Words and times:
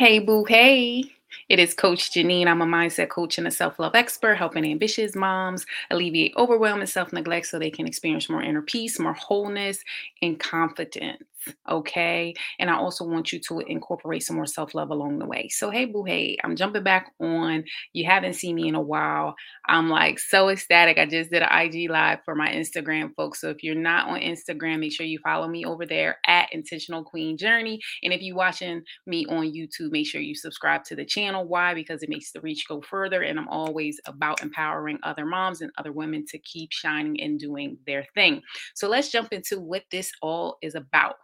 Hey, 0.00 0.18
boo, 0.18 0.44
hey. 0.44 1.04
It 1.50 1.58
is 1.58 1.74
Coach 1.74 2.12
Jineen. 2.12 2.46
I'm 2.46 2.62
a 2.62 2.66
mindset 2.66 3.10
coach 3.10 3.36
and 3.36 3.46
a 3.46 3.50
self 3.50 3.78
love 3.78 3.94
expert, 3.94 4.36
helping 4.36 4.64
ambitious 4.64 5.14
moms 5.14 5.66
alleviate 5.90 6.32
overwhelm 6.38 6.80
and 6.80 6.88
self 6.88 7.12
neglect 7.12 7.46
so 7.48 7.58
they 7.58 7.70
can 7.70 7.86
experience 7.86 8.30
more 8.30 8.42
inner 8.42 8.62
peace, 8.62 8.98
more 8.98 9.12
wholeness, 9.12 9.84
and 10.22 10.40
confidence 10.40 11.24
okay? 11.68 12.34
And 12.58 12.70
I 12.70 12.76
also 12.76 13.04
want 13.04 13.32
you 13.32 13.40
to 13.48 13.60
incorporate 13.60 14.22
some 14.22 14.36
more 14.36 14.46
self 14.46 14.74
love 14.74 14.90
along 14.90 15.18
the 15.18 15.26
way. 15.26 15.48
So, 15.48 15.70
hey, 15.70 15.86
boo, 15.86 16.04
hey, 16.04 16.36
I'm 16.44 16.56
jumping 16.56 16.82
back 16.82 17.12
on. 17.20 17.64
You 17.92 18.04
haven't 18.04 18.34
seen 18.34 18.56
me 18.56 18.68
in 18.68 18.74
a 18.74 18.80
while. 18.80 19.34
I'm 19.68 19.88
like 19.88 20.18
so 20.18 20.48
ecstatic. 20.48 20.98
I 20.98 21.06
just 21.06 21.30
did 21.30 21.42
an 21.42 21.48
IG 21.52 21.90
live 21.90 22.20
for 22.24 22.34
my 22.34 22.48
Instagram 22.48 23.14
folks. 23.14 23.40
So, 23.40 23.48
if 23.50 23.62
you're 23.62 23.74
not 23.74 24.08
on 24.08 24.20
Instagram, 24.20 24.80
make 24.80 24.92
sure 24.92 25.06
you 25.06 25.18
follow 25.24 25.48
me 25.48 25.64
over 25.64 25.86
there 25.86 26.18
at 26.26 26.52
Intentional 26.52 27.04
Queen 27.04 27.36
Journey. 27.36 27.80
And 28.02 28.12
if 28.12 28.22
you're 28.22 28.36
watching 28.36 28.82
me 29.06 29.26
on 29.26 29.52
YouTube, 29.52 29.92
make 29.92 30.06
sure 30.06 30.20
you 30.20 30.34
subscribe 30.34 30.84
to 30.84 30.96
the 30.96 31.04
channel. 31.04 31.46
Why? 31.46 31.74
Because 31.74 32.02
it 32.02 32.08
makes 32.08 32.32
the 32.32 32.40
reach 32.40 32.66
go 32.68 32.80
further. 32.82 33.22
And 33.22 33.38
I'm 33.38 33.48
always 33.48 34.00
about 34.06 34.42
empowering 34.42 34.98
other 35.02 35.24
moms 35.24 35.60
and 35.60 35.70
other 35.78 35.92
women 35.92 36.24
to 36.28 36.38
keep 36.38 36.72
shining 36.72 37.20
and 37.20 37.38
doing 37.38 37.78
their 37.86 38.06
thing. 38.14 38.42
So, 38.74 38.88
let's 38.88 39.10
jump 39.10 39.32
into 39.32 39.60
what 39.60 39.84
this 39.90 40.12
all 40.22 40.58
is 40.62 40.74
about. 40.74 41.16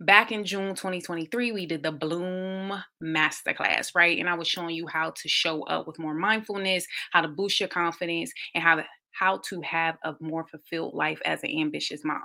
Back 0.00 0.32
in 0.32 0.44
June 0.44 0.74
2023, 0.74 1.52
we 1.52 1.66
did 1.66 1.82
the 1.82 1.92
Bloom 1.92 2.72
Masterclass, 3.02 3.94
right? 3.94 4.18
And 4.18 4.28
I 4.28 4.34
was 4.34 4.48
showing 4.48 4.74
you 4.74 4.86
how 4.86 5.10
to 5.10 5.28
show 5.28 5.62
up 5.64 5.86
with 5.86 5.98
more 5.98 6.14
mindfulness, 6.14 6.86
how 7.12 7.20
to 7.22 7.28
boost 7.28 7.60
your 7.60 7.68
confidence, 7.68 8.32
and 8.54 8.62
how 8.62 8.76
to 8.76 8.84
how 9.12 9.40
to 9.48 9.60
have 9.62 9.96
a 10.04 10.14
more 10.20 10.46
fulfilled 10.46 10.94
life 10.94 11.20
as 11.24 11.42
an 11.42 11.50
ambitious 11.50 12.04
mom. 12.04 12.22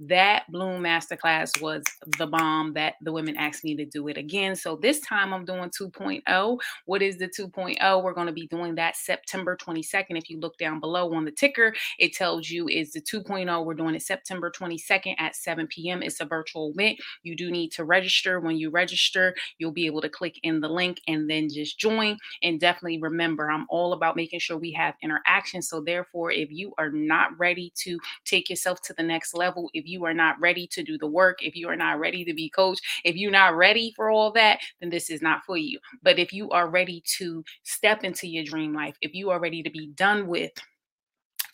That 0.00 0.44
Bloom 0.50 0.82
Masterclass 0.82 1.60
was 1.60 1.82
the 2.18 2.26
bomb 2.26 2.72
that 2.74 2.94
the 3.02 3.12
women 3.12 3.36
asked 3.36 3.64
me 3.64 3.76
to 3.76 3.84
do 3.84 4.08
it 4.08 4.16
again. 4.16 4.56
So 4.56 4.76
this 4.76 5.00
time 5.00 5.32
I'm 5.32 5.44
doing 5.44 5.70
2.0. 5.70 6.58
What 6.86 7.02
is 7.02 7.18
the 7.18 7.28
2.0? 7.28 8.02
We're 8.02 8.12
going 8.12 8.26
to 8.26 8.32
be 8.32 8.46
doing 8.46 8.74
that 8.76 8.96
September 8.96 9.56
22nd. 9.56 10.18
If 10.18 10.30
you 10.30 10.40
look 10.40 10.56
down 10.58 10.80
below 10.80 11.12
on 11.14 11.24
the 11.24 11.30
ticker, 11.30 11.74
it 11.98 12.14
tells 12.14 12.50
you 12.50 12.68
is 12.68 12.92
the 12.92 13.00
2.0. 13.00 13.64
We're 13.64 13.74
doing 13.74 13.94
it 13.94 14.02
September 14.02 14.50
22nd 14.50 15.14
at 15.18 15.36
7 15.36 15.66
p.m. 15.66 16.02
It's 16.02 16.20
a 16.20 16.24
virtual 16.24 16.72
event. 16.74 16.98
You 17.22 17.36
do 17.36 17.50
need 17.50 17.70
to 17.72 17.84
register. 17.84 18.40
When 18.40 18.56
you 18.56 18.70
register, 18.70 19.34
you'll 19.58 19.72
be 19.72 19.86
able 19.86 20.00
to 20.00 20.08
click 20.08 20.38
in 20.42 20.60
the 20.60 20.68
link 20.68 21.00
and 21.06 21.28
then 21.28 21.48
just 21.48 21.78
join. 21.78 22.16
And 22.42 22.58
definitely 22.60 23.00
remember, 23.00 23.50
I'm 23.50 23.66
all 23.68 23.92
about 23.92 24.16
making 24.16 24.40
sure 24.40 24.56
we 24.56 24.72
have 24.72 24.94
interaction. 25.02 25.62
So 25.62 25.80
therefore, 25.80 26.29
if 26.30 26.50
you 26.50 26.72
are 26.78 26.90
not 26.90 27.38
ready 27.38 27.72
to 27.76 27.98
take 28.24 28.50
yourself 28.50 28.80
to 28.82 28.94
the 28.94 29.02
next 29.02 29.34
level, 29.34 29.70
if 29.74 29.86
you 29.86 30.04
are 30.04 30.14
not 30.14 30.40
ready 30.40 30.66
to 30.68 30.82
do 30.82 30.98
the 30.98 31.06
work, 31.06 31.42
if 31.42 31.56
you 31.56 31.68
are 31.68 31.76
not 31.76 31.98
ready 31.98 32.24
to 32.24 32.34
be 32.34 32.50
coached, 32.50 32.82
if 33.04 33.16
you're 33.16 33.30
not 33.30 33.56
ready 33.56 33.92
for 33.96 34.10
all 34.10 34.32
that, 34.32 34.60
then 34.80 34.90
this 34.90 35.10
is 35.10 35.22
not 35.22 35.44
for 35.44 35.56
you. 35.56 35.78
But 36.02 36.18
if 36.18 36.32
you 36.32 36.50
are 36.50 36.68
ready 36.68 37.02
to 37.18 37.44
step 37.62 38.04
into 38.04 38.26
your 38.28 38.44
dream 38.44 38.74
life, 38.74 38.96
if 39.00 39.14
you 39.14 39.30
are 39.30 39.40
ready 39.40 39.62
to 39.62 39.70
be 39.70 39.88
done 39.88 40.26
with 40.26 40.52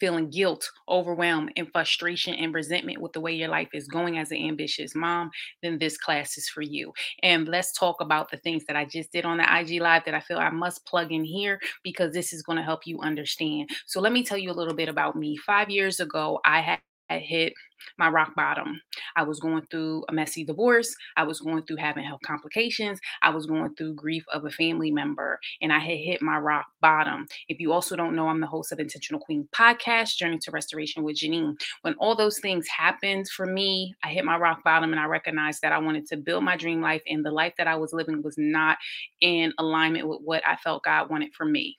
feeling 0.00 0.30
guilt, 0.30 0.68
overwhelm, 0.88 1.48
and 1.56 1.70
frustration 1.72 2.34
and 2.34 2.54
resentment 2.54 3.00
with 3.00 3.12
the 3.12 3.20
way 3.20 3.32
your 3.32 3.48
life 3.48 3.68
is 3.72 3.88
going 3.88 4.18
as 4.18 4.30
an 4.30 4.38
ambitious 4.38 4.94
mom, 4.94 5.30
then 5.62 5.78
this 5.78 5.96
class 5.96 6.36
is 6.36 6.48
for 6.48 6.62
you. 6.62 6.92
And 7.22 7.48
let's 7.48 7.72
talk 7.72 8.00
about 8.00 8.30
the 8.30 8.38
things 8.38 8.64
that 8.66 8.76
I 8.76 8.84
just 8.84 9.12
did 9.12 9.24
on 9.24 9.38
the 9.38 9.58
IG 9.58 9.80
Live 9.80 10.04
that 10.04 10.14
I 10.14 10.20
feel 10.20 10.38
I 10.38 10.50
must 10.50 10.86
plug 10.86 11.12
in 11.12 11.24
here 11.24 11.60
because 11.82 12.12
this 12.12 12.32
is 12.32 12.42
going 12.42 12.56
to 12.56 12.64
help 12.64 12.86
you 12.86 13.00
understand. 13.00 13.70
So, 13.86 14.00
let 14.00 14.12
me 14.12 14.24
tell 14.24 14.38
you 14.38 14.50
a 14.50 14.52
little 14.52 14.74
bit 14.74 14.88
about 14.88 15.16
me. 15.16 15.36
Five 15.36 15.70
years 15.70 16.00
ago, 16.00 16.40
I 16.44 16.60
had 16.60 16.78
had 17.14 17.22
hit 17.22 17.52
my 17.98 18.08
rock 18.08 18.34
bottom. 18.34 18.80
I 19.16 19.22
was 19.22 19.40
going 19.40 19.62
through 19.70 20.04
a 20.08 20.12
messy 20.12 20.44
divorce. 20.44 20.94
I 21.16 21.24
was 21.24 21.40
going 21.40 21.62
through 21.64 21.76
having 21.76 22.04
health 22.04 22.20
complications. 22.24 22.98
I 23.22 23.30
was 23.30 23.46
going 23.46 23.74
through 23.74 23.94
grief 23.94 24.24
of 24.32 24.44
a 24.44 24.50
family 24.50 24.90
member, 24.90 25.38
and 25.60 25.72
I 25.72 25.78
had 25.78 25.98
hit 25.98 26.22
my 26.22 26.38
rock 26.38 26.66
bottom. 26.80 27.26
If 27.48 27.60
you 27.60 27.72
also 27.72 27.96
don't 27.96 28.16
know, 28.16 28.28
I'm 28.28 28.40
the 28.40 28.46
host 28.46 28.72
of 28.72 28.80
Intentional 28.80 29.20
Queen 29.20 29.48
podcast, 29.54 30.16
Journey 30.16 30.38
to 30.42 30.50
Restoration 30.50 31.02
with 31.02 31.16
Jineen. 31.16 31.54
When 31.82 31.94
all 31.94 32.16
those 32.16 32.40
things 32.40 32.66
happened 32.68 33.28
for 33.28 33.46
me, 33.46 33.94
I 34.02 34.08
hit 34.08 34.24
my 34.24 34.36
rock 34.36 34.64
bottom 34.64 34.92
and 34.92 35.00
I 35.00 35.04
recognized 35.04 35.62
that 35.62 35.72
I 35.72 35.78
wanted 35.78 36.06
to 36.08 36.16
build 36.16 36.44
my 36.44 36.56
dream 36.56 36.80
life, 36.80 37.02
and 37.06 37.24
the 37.24 37.30
life 37.30 37.54
that 37.58 37.68
I 37.68 37.76
was 37.76 37.92
living 37.92 38.22
was 38.22 38.36
not 38.38 38.78
in 39.20 39.52
alignment 39.58 40.08
with 40.08 40.20
what 40.22 40.42
I 40.46 40.56
felt 40.56 40.84
God 40.84 41.10
wanted 41.10 41.34
for 41.34 41.44
me. 41.44 41.76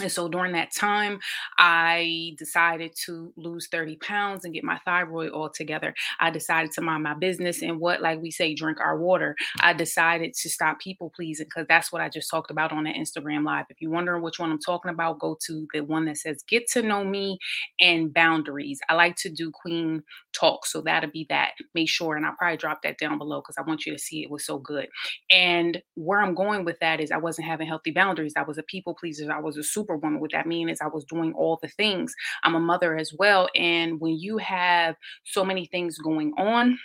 And 0.00 0.10
so 0.10 0.28
during 0.28 0.52
that 0.52 0.74
time, 0.74 1.20
I 1.56 2.34
decided 2.36 2.96
to 3.04 3.32
lose 3.36 3.68
30 3.68 3.96
pounds 3.98 4.44
and 4.44 4.52
get 4.52 4.64
my 4.64 4.80
thyroid 4.84 5.30
all 5.30 5.48
together. 5.48 5.94
I 6.18 6.30
decided 6.30 6.72
to 6.72 6.80
mind 6.80 7.04
my 7.04 7.14
business 7.14 7.62
and 7.62 7.78
what, 7.78 8.02
like 8.02 8.20
we 8.20 8.32
say, 8.32 8.54
drink 8.54 8.80
our 8.80 8.98
water. 8.98 9.36
I 9.60 9.72
decided 9.72 10.34
to 10.34 10.50
stop 10.50 10.80
people 10.80 11.12
pleasing 11.14 11.46
because 11.46 11.66
that's 11.68 11.92
what 11.92 12.02
I 12.02 12.08
just 12.08 12.28
talked 12.28 12.50
about 12.50 12.72
on 12.72 12.84
the 12.84 12.90
Instagram 12.90 13.44
Live. 13.44 13.66
If 13.70 13.80
you're 13.80 13.92
wondering 13.92 14.22
which 14.22 14.40
one 14.40 14.50
I'm 14.50 14.58
talking 14.58 14.90
about, 14.90 15.20
go 15.20 15.38
to 15.46 15.66
the 15.72 15.82
one 15.82 16.06
that 16.06 16.16
says 16.16 16.42
get 16.48 16.66
to 16.72 16.82
know 16.82 17.04
me 17.04 17.38
and 17.78 18.12
boundaries. 18.12 18.80
I 18.88 18.94
like 18.94 19.14
to 19.18 19.30
do 19.30 19.52
queen 19.52 20.02
talk. 20.32 20.66
So 20.66 20.80
that'll 20.80 21.10
be 21.10 21.26
that. 21.28 21.52
Make 21.72 21.88
sure, 21.88 22.16
and 22.16 22.26
I'll 22.26 22.34
probably 22.36 22.56
drop 22.56 22.82
that 22.82 22.98
down 22.98 23.18
below 23.18 23.40
because 23.40 23.58
I 23.58 23.62
want 23.62 23.86
you 23.86 23.92
to 23.92 23.98
see 23.98 24.24
it 24.24 24.30
was 24.30 24.44
so 24.44 24.58
good. 24.58 24.88
And 25.30 25.80
where 25.94 26.20
I'm 26.20 26.34
going 26.34 26.64
with 26.64 26.80
that 26.80 26.98
is 26.98 27.12
I 27.12 27.18
wasn't 27.18 27.46
having 27.46 27.68
healthy 27.68 27.92
boundaries. 27.92 28.34
I 28.36 28.42
was 28.42 28.58
a 28.58 28.64
people 28.64 28.94
pleaser. 28.94 29.30
I 29.30 29.38
was 29.38 29.56
a 29.56 29.62
super 29.62 29.83
superwoman. 29.84 30.20
What 30.20 30.32
that 30.32 30.46
means 30.46 30.72
is 30.72 30.80
I 30.80 30.88
was 30.88 31.04
doing 31.04 31.32
all 31.34 31.58
the 31.60 31.68
things. 31.68 32.14
I'm 32.42 32.54
a 32.54 32.60
mother 32.60 32.96
as 32.96 33.12
well. 33.18 33.48
And 33.54 34.00
when 34.00 34.18
you 34.18 34.38
have 34.38 34.96
so 35.24 35.44
many 35.44 35.66
things 35.66 35.98
going 35.98 36.32
on, 36.38 36.78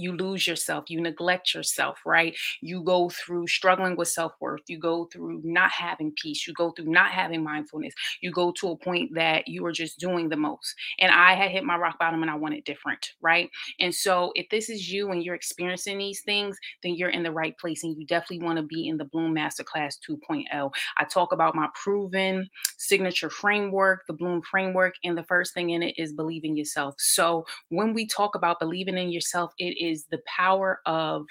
you 0.00 0.16
lose 0.16 0.46
yourself, 0.46 0.84
you 0.88 1.00
neglect 1.00 1.54
yourself, 1.54 1.98
right? 2.04 2.36
You 2.60 2.82
go 2.82 3.10
through 3.10 3.46
struggling 3.46 3.96
with 3.96 4.08
self 4.08 4.32
worth, 4.40 4.62
you 4.68 4.78
go 4.78 5.06
through 5.12 5.42
not 5.44 5.70
having 5.70 6.12
peace, 6.12 6.46
you 6.46 6.54
go 6.54 6.70
through 6.72 6.86
not 6.86 7.10
having 7.10 7.42
mindfulness, 7.42 7.94
you 8.20 8.30
go 8.30 8.52
to 8.52 8.70
a 8.70 8.76
point 8.76 9.14
that 9.14 9.48
you 9.48 9.64
are 9.66 9.72
just 9.72 9.98
doing 9.98 10.28
the 10.28 10.36
most. 10.36 10.74
And 10.98 11.12
I 11.12 11.34
had 11.34 11.50
hit 11.50 11.64
my 11.64 11.76
rock 11.76 11.98
bottom 11.98 12.22
and 12.22 12.30
I 12.30 12.36
wanted 12.36 12.64
different, 12.64 13.12
right? 13.20 13.50
And 13.78 13.94
so 13.94 14.32
if 14.34 14.48
this 14.50 14.70
is 14.70 14.90
you 14.90 15.10
and 15.10 15.22
you're 15.22 15.34
experiencing 15.34 15.98
these 15.98 16.22
things, 16.22 16.56
then 16.82 16.94
you're 16.94 17.10
in 17.10 17.22
the 17.22 17.32
right 17.32 17.56
place 17.58 17.84
and 17.84 17.96
you 17.96 18.06
definitely 18.06 18.44
want 18.44 18.56
to 18.56 18.62
be 18.62 18.88
in 18.88 18.96
the 18.96 19.04
Bloom 19.04 19.34
Masterclass 19.34 19.96
2.0. 20.08 20.70
I 20.96 21.04
talk 21.04 21.32
about 21.32 21.54
my 21.54 21.68
proven 21.74 22.48
signature 22.78 23.30
framework, 23.30 24.06
the 24.06 24.12
Bloom 24.12 24.42
framework, 24.42 24.94
and 25.04 25.16
the 25.16 25.24
first 25.24 25.54
thing 25.54 25.70
in 25.70 25.82
it 25.82 25.94
is 25.98 26.12
believing 26.12 26.56
yourself. 26.56 26.94
So 26.98 27.44
when 27.68 27.92
we 27.92 28.06
talk 28.06 28.34
about 28.34 28.60
believing 28.60 28.98
in 28.98 29.10
yourself, 29.10 29.52
it 29.58 29.76
is 29.80 29.89
the 30.10 30.20
power 30.26 30.80
of 30.86 31.26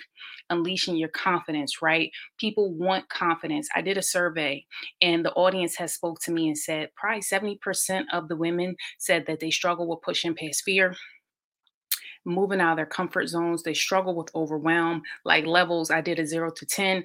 unleashing 0.50 0.98
your 0.98 1.10
confidence, 1.10 1.82
right? 1.82 2.12
People 2.40 2.74
want 2.74 3.10
confidence. 3.10 3.68
I 3.76 3.82
did 3.82 3.98
a 3.98 4.02
survey 4.02 4.66
and 5.02 5.24
the 5.24 5.34
audience 5.34 5.76
has 5.78 5.94
spoke 5.94 6.20
to 6.22 6.32
me 6.32 6.48
and 6.48 6.58
said 6.58 6.90
probably 6.96 7.22
70% 7.22 8.04
of 8.12 8.28
the 8.28 8.36
women 8.36 8.76
said 8.98 9.26
that 9.28 9.40
they 9.40 9.52
struggle 9.52 9.88
with 9.88 10.02
pushing 10.02 10.36
past 10.36 10.64
fear 10.64 10.96
moving 12.26 12.62
out 12.62 12.72
of 12.72 12.78
their 12.78 12.86
comfort 12.86 13.28
zones. 13.28 13.64
They 13.64 13.74
struggle 13.74 14.16
with 14.16 14.34
overwhelm, 14.36 15.02
like 15.26 15.46
levels. 15.46 15.92
I 15.92 16.02
did 16.02 16.20
a 16.20 16.26
zero 16.26 16.52
to 16.52 16.66
10. 16.66 17.04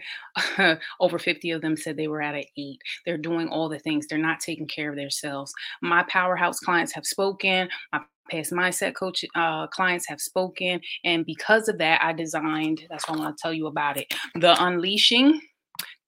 Over 1.00 1.18
50 1.18 1.50
of 1.52 1.62
them 1.62 1.76
said 1.76 1.96
they 1.96 2.08
were 2.08 2.22
at 2.22 2.34
an 2.34 2.44
eight. 2.56 2.80
They're 3.04 3.18
doing 3.18 3.48
all 3.48 3.68
the 3.68 3.78
things, 3.78 4.06
they're 4.06 4.18
not 4.18 4.40
taking 4.40 4.66
care 4.66 4.90
of 4.90 4.96
themselves. 4.96 5.52
My 5.82 6.04
powerhouse 6.04 6.60
clients 6.60 6.92
have 6.92 7.06
spoken. 7.06 7.68
My 7.92 8.00
past 8.30 8.52
mindset 8.52 8.94
coach 8.94 9.24
uh, 9.34 9.66
clients 9.68 10.08
have 10.08 10.20
spoken. 10.20 10.80
And 11.04 11.26
because 11.26 11.68
of 11.68 11.78
that, 11.78 12.02
I 12.02 12.12
designed 12.12 12.82
that's 12.88 13.08
what 13.08 13.18
I 13.18 13.22
want 13.22 13.36
to 13.36 13.42
tell 13.42 13.52
you 13.52 13.66
about 13.66 13.96
it 13.96 14.12
the 14.34 14.56
Unleashing 14.62 15.40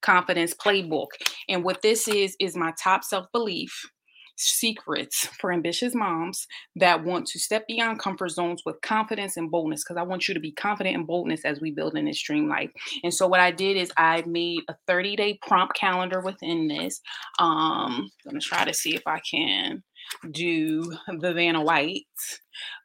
Confidence 0.03 0.55
Playbook. 0.55 1.09
And 1.49 1.65
what 1.65 1.83
this 1.83 2.09
is, 2.09 2.37
is 2.41 2.57
my 2.57 2.73
top 2.83 3.05
self 3.05 3.27
belief 3.33 3.89
secrets 4.37 5.27
for 5.41 5.53
ambitious 5.53 5.95
moms 5.95 6.47
that 6.77 7.05
want 7.05 7.27
to 7.27 7.39
step 7.39 7.67
beyond 7.67 7.99
comfort 7.99 8.31
zones 8.31 8.63
with 8.65 8.81
confidence 8.83 9.37
and 9.37 9.51
boldness 9.51 9.83
because 9.83 9.97
I 9.97 10.03
want 10.03 10.29
you 10.29 10.35
to 10.35 10.41
be 10.41 10.53
confident 10.53 10.97
and 10.97 11.07
boldness 11.07 11.45
as 11.45 11.61
we 11.61 11.71
build 11.71 11.97
in 11.97 12.05
this 12.05 12.23
dream 12.23 12.49
life. 12.49 12.71
And 13.03 13.13
so 13.13 13.27
what 13.27 13.41
I 13.41 13.51
did 13.51 13.77
is 13.77 13.93
I 13.97 14.23
made 14.27 14.61
a 14.69 14.77
30 14.87 15.17
day 15.17 15.39
prompt 15.43 15.75
calendar 15.75 16.21
within 16.21 16.69
this. 16.69 17.01
Um, 17.39 18.11
I'm 18.27 18.33
gonna 18.33 18.41
try 18.41 18.65
to 18.65 18.75
see 18.75 18.95
if 18.95 19.03
I 19.07 19.21
can 19.21 19.83
do 20.31 20.83
the 21.21 21.33
Vanna 21.33 21.63
White. 21.63 22.05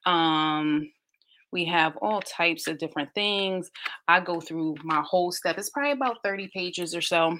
Um, 0.06 0.92
we 1.52 1.66
have 1.66 1.98
all 2.02 2.22
types 2.22 2.68
of 2.68 2.78
different 2.78 3.10
things. 3.14 3.70
I 4.08 4.22
go 4.22 4.40
through 4.40 4.76
my 4.84 5.04
whole 5.06 5.32
step. 5.32 5.58
It's 5.58 5.70
probably 5.70 5.92
about 5.92 6.24
30 6.24 6.50
pages 6.54 6.96
or 6.96 7.02
so 7.02 7.38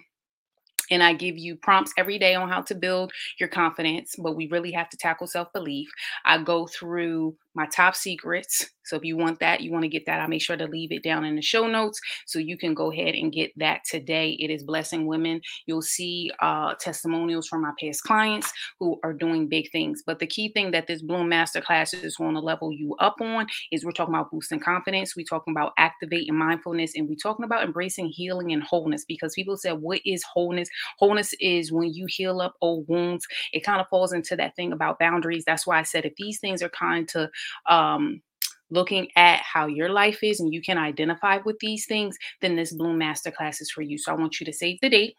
and 0.92 1.02
I 1.04 1.14
give 1.14 1.38
you 1.38 1.56
prompts 1.56 1.94
every 1.98 2.20
day 2.20 2.36
on 2.36 2.50
how 2.50 2.62
to 2.64 2.76
build 2.76 3.12
your 3.40 3.50
confidence, 3.50 4.16
but 4.18 4.36
we 4.36 4.48
really 4.48 4.72
have 4.74 4.90
to 4.90 4.98
tackle 4.98 5.28
self 5.28 5.52
belief. 5.54 5.90
I 6.26 6.38
go 6.44 6.68
through 6.68 7.36
my 7.54 7.66
top 7.68 7.96
secrets. 7.96 8.70
So 8.84 8.98
if 8.98 9.04
you 9.04 9.16
want 9.16 9.40
that, 9.40 9.62
you 9.62 9.72
want 9.72 9.84
to 9.84 9.90
get 9.90 10.06
that, 10.08 10.20
I'll 10.20 10.28
make 10.28 10.42
sure 10.42 10.58
to 10.58 10.68
leave 10.68 10.92
it 10.92 11.04
down 11.04 11.24
in 11.24 11.36
the 11.36 11.42
show 11.42 11.68
notes 11.68 12.00
so 12.26 12.40
you 12.40 12.58
can 12.58 12.74
go 12.74 12.92
ahead 12.92 13.14
and 13.16 13.32
get 13.32 13.52
that 13.58 13.82
today. 13.90 14.32
It 14.40 14.50
is 14.50 14.64
blessing 14.64 15.06
women. 15.06 15.40
You'll 15.66 15.82
see 15.82 16.32
uh, 16.42 16.74
testimonials 16.80 17.48
from 17.48 17.62
my 17.62 17.72
past 17.80 18.04
clients 18.04 18.52
who 18.80 19.00
are 19.04 19.14
doing 19.14 19.48
big 19.48 19.72
things. 19.72 20.04
But 20.06 20.20
the 20.20 20.28
key 20.28 20.50
thing 20.50 20.72
that 20.72 20.88
this 20.88 21.02
Bloom 21.02 21.30
Masterclass 21.30 22.04
is 22.04 22.18
going 22.18 22.34
to 22.34 22.42
level 22.42 22.74
you 22.74 22.96
up 23.00 23.22
on 23.22 23.48
is 23.72 23.86
we're 23.86 23.92
talking 23.92 24.16
about 24.16 24.32
boosting 24.32 24.60
confidence, 24.60 25.16
we're 25.16 25.26
talking 25.26 25.54
about 25.54 25.74
activating 25.78 26.36
mindfulness, 26.36 26.94
and 26.96 27.08
we're 27.08 27.16
talking 27.16 27.46
about 27.46 27.64
embracing 27.64 28.08
healing 28.08 28.52
and 28.52 28.64
wholeness. 28.64 29.06
Because 29.06 29.34
people 29.34 29.58
said, 29.58 29.74
What 29.74 30.02
is 30.06 30.24
wholeness? 30.24 30.70
Wholeness 30.98 31.34
is 31.40 31.72
when 31.72 31.94
you 31.94 32.08
heal 32.10 32.42
up 32.42 32.56
old 32.62 32.88
wounds. 32.88 33.28
It 33.54 33.64
kind 33.64 33.80
of 33.80 33.88
falls 33.90 34.12
into 34.12 34.36
that 34.38 34.56
thing 34.56 34.74
about 34.74 35.00
boundaries. 35.00 35.44
That's 35.46 35.68
why 35.68 35.80
I 35.80 35.84
said 35.84 36.06
if 36.06 36.16
these 36.16 36.40
things 36.40 36.62
are 36.62 36.70
kind 36.70 37.08
to 37.10 37.30
um, 37.70 38.22
looking 38.70 39.10
at 39.16 39.42
how 39.42 39.68
your 39.68 39.90
life 39.90 40.24
is 40.24 40.40
and 40.40 40.54
you 40.54 40.62
can 40.62 40.78
identify 40.78 41.38
with 41.44 41.58
these 41.60 41.86
things, 41.86 42.18
then 42.42 42.56
this 42.56 42.74
Bloom 42.74 43.00
Masterclass 43.00 43.62
is 43.62 43.72
for 43.72 43.82
you. 43.82 43.98
So 43.98 44.12
I 44.12 44.16
want 44.16 44.40
you 44.40 44.46
to 44.46 44.54
save 44.54 44.80
the 44.82 44.90
date 44.90 45.16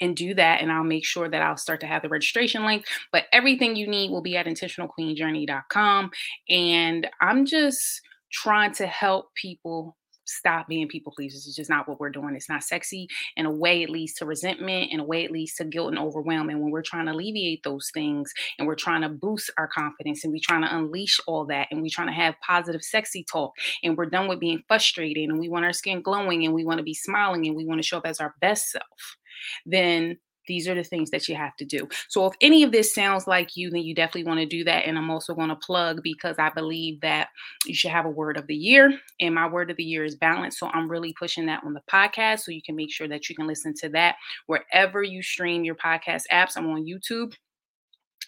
and 0.00 0.16
do 0.16 0.34
that 0.34 0.60
and 0.60 0.70
I'll 0.70 0.84
make 0.84 1.04
sure 1.04 1.28
that 1.28 1.42
I'll 1.42 1.56
start 1.56 1.80
to 1.80 1.86
have 1.86 2.02
the 2.02 2.08
registration 2.08 2.64
link 2.64 2.86
but 3.10 3.24
everything 3.32 3.74
you 3.74 3.86
need 3.86 4.10
will 4.10 4.22
be 4.22 4.36
at 4.36 4.46
intentionalqueenjourney.com 4.46 6.10
and 6.48 7.08
I'm 7.20 7.44
just 7.44 8.02
trying 8.30 8.72
to 8.74 8.86
help 8.86 9.34
people 9.34 9.96
stop 10.28 10.68
being 10.68 10.88
people 10.88 11.12
pleasers. 11.14 11.46
It's 11.46 11.56
just 11.56 11.70
not 11.70 11.88
what 11.88 12.00
we're 12.00 12.10
doing. 12.10 12.34
It's 12.34 12.48
not 12.48 12.62
sexy. 12.62 13.08
In 13.36 13.46
a 13.46 13.50
way, 13.50 13.82
it 13.82 13.90
leads 13.90 14.14
to 14.14 14.26
resentment. 14.26 14.92
In 14.92 15.00
a 15.00 15.04
way, 15.04 15.24
it 15.24 15.30
leads 15.30 15.54
to 15.54 15.64
guilt 15.64 15.88
and 15.88 15.98
overwhelm. 15.98 16.50
And 16.50 16.60
when 16.60 16.70
we're 16.70 16.82
trying 16.82 17.06
to 17.06 17.12
alleviate 17.12 17.62
those 17.62 17.90
things 17.92 18.32
and 18.58 18.66
we're 18.66 18.74
trying 18.74 19.02
to 19.02 19.08
boost 19.08 19.50
our 19.58 19.68
confidence 19.68 20.24
and 20.24 20.32
we're 20.32 20.40
trying 20.42 20.62
to 20.62 20.76
unleash 20.76 21.20
all 21.26 21.44
that 21.46 21.68
and 21.70 21.82
we're 21.82 21.88
trying 21.90 22.08
to 22.08 22.12
have 22.12 22.34
positive, 22.46 22.82
sexy 22.82 23.24
talk 23.24 23.52
and 23.82 23.96
we're 23.96 24.06
done 24.06 24.28
with 24.28 24.40
being 24.40 24.62
frustrated 24.68 25.28
and 25.28 25.38
we 25.38 25.48
want 25.48 25.64
our 25.64 25.72
skin 25.72 26.02
glowing 26.02 26.44
and 26.44 26.54
we 26.54 26.64
want 26.64 26.78
to 26.78 26.84
be 26.84 26.94
smiling 26.94 27.46
and 27.46 27.56
we 27.56 27.64
want 27.64 27.80
to 27.80 27.86
show 27.86 27.98
up 27.98 28.06
as 28.06 28.20
our 28.20 28.34
best 28.40 28.70
self, 28.70 29.16
then 29.64 30.18
these 30.48 30.66
are 30.66 30.74
the 30.74 30.82
things 30.82 31.10
that 31.10 31.28
you 31.28 31.36
have 31.36 31.54
to 31.56 31.64
do. 31.64 31.88
So 32.08 32.26
if 32.26 32.34
any 32.40 32.64
of 32.64 32.72
this 32.72 32.92
sounds 32.92 33.28
like 33.28 33.56
you, 33.56 33.70
then 33.70 33.82
you 33.82 33.94
definitely 33.94 34.24
want 34.24 34.40
to 34.40 34.46
do 34.46 34.64
that. 34.64 34.86
And 34.86 34.98
I'm 34.98 35.10
also 35.10 35.34
going 35.34 35.50
to 35.50 35.56
plug 35.56 36.02
because 36.02 36.36
I 36.38 36.50
believe 36.50 37.00
that 37.02 37.28
you 37.66 37.74
should 37.74 37.92
have 37.92 38.06
a 38.06 38.10
word 38.10 38.36
of 38.36 38.46
the 38.48 38.56
year. 38.56 38.98
And 39.20 39.34
my 39.34 39.48
word 39.48 39.70
of 39.70 39.76
the 39.76 39.84
year 39.84 40.04
is 40.04 40.16
balance. 40.16 40.58
So 40.58 40.68
I'm 40.68 40.90
really 40.90 41.12
pushing 41.12 41.46
that 41.46 41.62
on 41.64 41.74
the 41.74 41.82
podcast. 41.90 42.40
So 42.40 42.50
you 42.50 42.62
can 42.62 42.74
make 42.74 42.90
sure 42.90 43.06
that 43.08 43.28
you 43.28 43.36
can 43.36 43.46
listen 43.46 43.74
to 43.74 43.88
that 43.90 44.16
wherever 44.46 45.02
you 45.02 45.22
stream 45.22 45.62
your 45.62 45.76
podcast 45.76 46.22
apps. 46.32 46.56
I'm 46.56 46.68
on 46.70 46.84
YouTube 46.84 47.34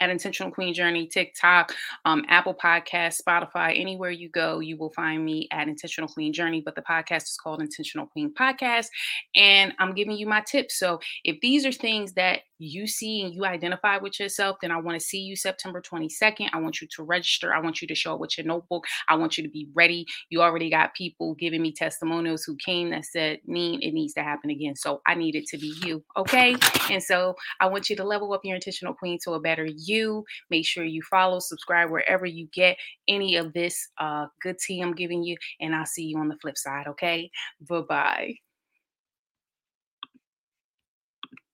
at 0.00 0.10
Intentional 0.10 0.50
Queen 0.50 0.74
Journey, 0.74 1.06
TikTok, 1.06 1.74
um, 2.04 2.24
Apple 2.28 2.54
Podcast, 2.54 3.20
Spotify, 3.20 3.78
anywhere 3.78 4.10
you 4.10 4.28
go, 4.28 4.60
you 4.60 4.76
will 4.76 4.90
find 4.90 5.24
me 5.24 5.48
at 5.52 5.68
Intentional 5.68 6.08
Queen 6.08 6.32
Journey. 6.32 6.62
But 6.64 6.74
the 6.74 6.82
podcast 6.82 7.24
is 7.24 7.38
called 7.40 7.60
Intentional 7.60 8.06
Queen 8.06 8.32
Podcast. 8.32 8.86
And 9.34 9.74
I'm 9.78 9.94
giving 9.94 10.16
you 10.16 10.26
my 10.26 10.40
tips. 10.40 10.78
So 10.78 11.00
if 11.24 11.40
these 11.40 11.66
are 11.66 11.72
things 11.72 12.14
that 12.14 12.40
you 12.60 12.86
see 12.86 13.22
and 13.22 13.34
you 13.34 13.44
identify 13.44 13.98
with 13.98 14.20
yourself, 14.20 14.58
then 14.60 14.70
I 14.70 14.80
want 14.80 14.98
to 14.98 15.04
see 15.04 15.18
you 15.20 15.36
September 15.36 15.80
22nd. 15.80 16.50
I 16.52 16.60
want 16.60 16.80
you 16.80 16.88
to 16.96 17.02
register. 17.02 17.54
I 17.54 17.60
want 17.60 17.80
you 17.80 17.88
to 17.88 17.94
show 17.94 18.14
up 18.14 18.20
with 18.20 18.36
your 18.36 18.46
notebook. 18.46 18.86
I 19.08 19.16
want 19.16 19.38
you 19.38 19.44
to 19.44 19.50
be 19.50 19.68
ready. 19.74 20.06
You 20.28 20.42
already 20.42 20.70
got 20.70 20.94
people 20.94 21.34
giving 21.34 21.62
me 21.62 21.72
testimonials 21.72 22.44
who 22.44 22.56
came 22.56 22.90
that 22.90 23.04
said, 23.04 23.40
Neen, 23.46 23.80
it 23.82 23.92
needs 23.92 24.14
to 24.14 24.22
happen 24.22 24.50
again. 24.50 24.76
So 24.76 25.00
I 25.06 25.14
need 25.14 25.34
it 25.34 25.46
to 25.48 25.58
be 25.58 25.74
you. 25.82 26.04
Okay. 26.16 26.56
And 26.90 27.02
so 27.02 27.34
I 27.60 27.66
want 27.66 27.90
you 27.90 27.96
to 27.96 28.04
level 28.04 28.32
up 28.32 28.40
your 28.44 28.54
intentional 28.54 28.94
queen 28.94 29.18
to 29.24 29.32
a 29.32 29.40
better 29.40 29.66
you. 29.66 30.24
Make 30.50 30.66
sure 30.66 30.84
you 30.84 31.02
follow, 31.02 31.38
subscribe 31.38 31.90
wherever 31.90 32.26
you 32.26 32.48
get 32.52 32.76
any 33.08 33.36
of 33.36 33.52
this 33.52 33.88
uh, 33.98 34.26
good 34.42 34.58
tea 34.58 34.80
I'm 34.80 34.94
giving 34.94 35.22
you. 35.22 35.36
And 35.60 35.74
I'll 35.74 35.86
see 35.86 36.04
you 36.04 36.18
on 36.18 36.28
the 36.28 36.36
flip 36.36 36.58
side. 36.58 36.86
Okay. 36.88 37.30
Bye 37.68 37.80
bye. 37.88 38.49